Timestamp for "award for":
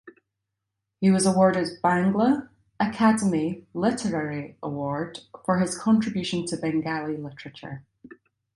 4.63-5.59